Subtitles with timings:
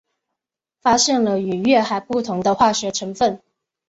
[0.81, 3.39] 发现了与月海不同的化学成分。